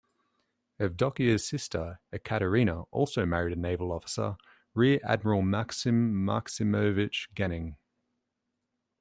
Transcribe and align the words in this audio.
Evdokiya's 0.79 1.47
sister 1.47 1.99
Ekaterina 2.11 2.85
also 2.89 3.23
married 3.23 3.55
a 3.55 3.61
naval 3.61 3.91
officer, 3.91 4.35
Rear 4.73 4.99
Admiral 5.03 5.43
Maksim 5.43 6.13
Maksimovich 6.25 7.27
Genning. 7.35 7.75